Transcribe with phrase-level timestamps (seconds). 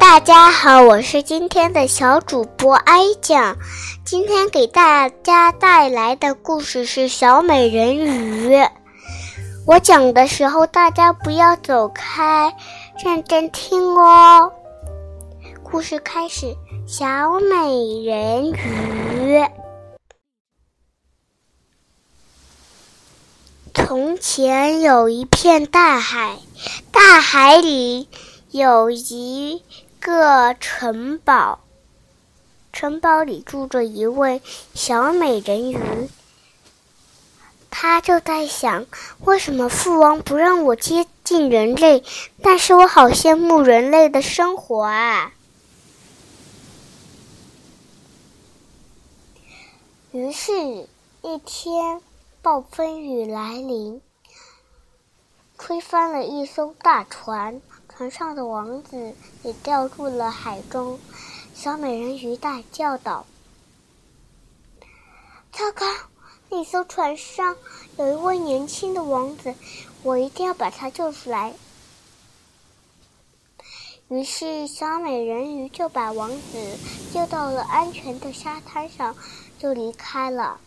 [0.00, 3.56] 大家好，我是今天的小主播哀酱。
[4.04, 8.56] 今天给大家带来的故事是《小美人鱼》。
[9.68, 12.52] 我讲的时候，大家不要走开，
[13.04, 14.52] 认真听哦。
[15.62, 19.44] 故事开始，小美人鱼。
[23.72, 26.36] 从前有一片大海，
[26.90, 28.08] 大海里
[28.52, 29.62] 有一
[30.00, 31.60] 个城堡，
[32.72, 34.42] 城堡里住着一位
[34.74, 35.78] 小美人鱼。
[37.70, 38.86] 他就在想，
[39.20, 42.02] 为什么父王不让我接近人类？
[42.42, 45.32] 但是我好羡慕人类的生活啊！
[50.10, 50.52] 于是，
[51.22, 52.02] 一天，
[52.42, 54.02] 暴风雨来临，
[55.56, 57.62] 吹翻了一艘大船，
[58.00, 60.98] 船上的王子也掉入了海中。
[61.54, 63.26] 小美人鱼大叫道
[65.52, 65.84] ：“糟糕！
[66.48, 67.58] 那艘船上
[67.98, 69.54] 有一位年轻的王子，
[70.02, 71.52] 我一定要把他救出来。”
[74.08, 76.78] 于是，小美人鱼就把王子
[77.12, 79.14] 救到了安全的沙滩上。
[79.58, 80.58] 就离开了。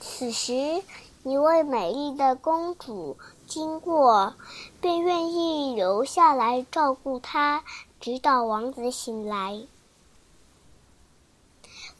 [0.00, 0.82] 此时，
[1.22, 3.16] 一位美丽的公主
[3.48, 4.34] 经过，
[4.80, 7.64] 便愿意留下来照顾她，
[7.98, 9.62] 直到王子醒来。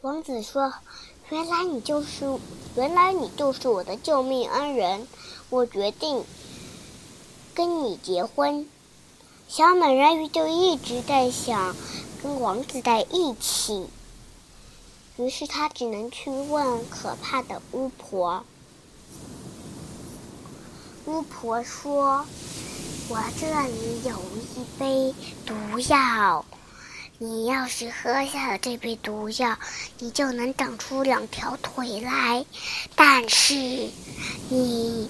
[0.01, 0.71] 王子说
[1.29, 2.39] ：“原来你就是，
[2.75, 5.07] 原来你就是我的救命恩人，
[5.49, 6.23] 我决定
[7.55, 8.69] 跟你结婚。”
[9.49, 11.75] 小美人鱼就一直在想
[12.21, 13.87] 跟王子在一起。
[15.17, 18.45] 于是他只能去问可怕的巫婆。
[21.09, 22.23] 巫婆说
[23.09, 24.21] ：“我这里有
[24.55, 26.45] 一杯毒药，
[27.17, 29.57] 你要是喝下了这杯毒药，
[29.97, 32.45] 你就能长出两条腿来。
[32.95, 33.55] 但是
[34.49, 35.09] 你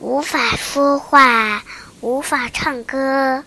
[0.00, 1.62] 无法说话，
[2.00, 3.44] 无法唱歌，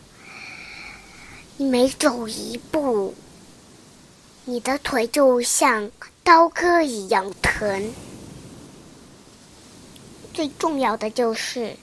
[1.57, 3.13] 你每走一步。”
[4.45, 5.91] 你的腿就像
[6.23, 7.93] 刀割一样疼。
[10.33, 11.75] 最重要的就是，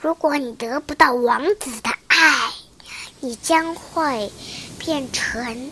[0.00, 2.50] 如果你得不到王子的爱，
[3.20, 4.32] 你将会
[4.78, 5.70] 变成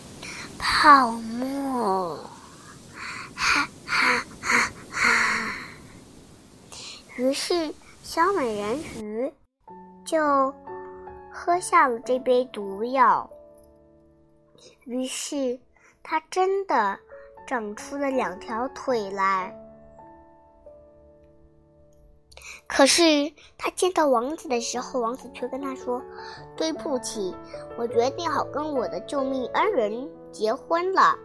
[0.58, 2.16] 泡沫。
[3.34, 5.54] 哈哈哈哈！
[7.16, 9.32] 于是，小美人鱼
[10.04, 10.54] 就
[11.32, 13.28] 喝下了这杯毒药。
[14.84, 15.58] 于是，
[16.02, 16.98] 它真的
[17.46, 19.54] 长出了两条腿来。
[22.66, 26.02] 可是，他见到王子的时候，王子却跟他说
[26.56, 27.34] ：“对不起，
[27.76, 31.16] 我决定好跟我的救命恩人结婚了。”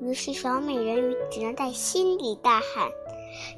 [0.00, 2.90] 于是，小美人鱼只能在心里大喊：“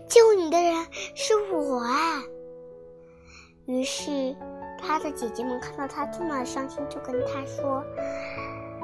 [0.08, 2.22] 救你的人是我啊！”
[3.66, 4.34] 于是，
[4.78, 7.82] 他的姐姐们看到他这么伤心，就跟他说。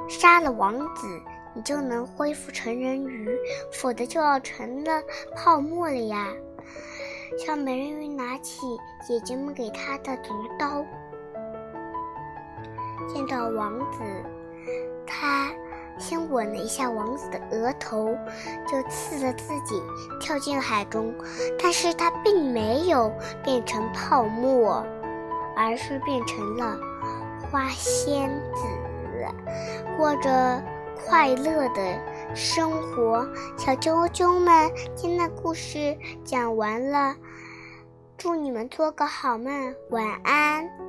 [0.09, 1.07] 杀了王子，
[1.55, 3.29] 你就能恢复成人鱼，
[3.73, 5.03] 否则就要成了
[5.37, 6.33] 泡沫了呀！
[7.37, 8.61] 小美人鱼拿起
[9.07, 10.85] 姐姐们给她的毒刀，
[13.07, 14.03] 见到王子，
[15.07, 15.51] 她
[15.99, 18.17] 先吻了一下王子的额头，
[18.67, 19.81] 就刺了自己，
[20.21, 21.15] 跳进海中。
[21.63, 23.13] 但是她并没有
[23.45, 24.83] 变成泡沫，
[25.55, 26.79] 而是变成了
[27.51, 28.63] 花仙子。
[29.97, 30.63] 过着
[30.97, 31.99] 快乐的
[32.35, 37.17] 生活，小啾啾们，今天的故事讲完了，
[38.17, 40.88] 祝你们做个好梦，晚安。